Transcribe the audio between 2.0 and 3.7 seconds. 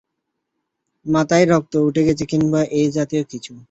গেছে কিংবা এই জাতীয় কিছু।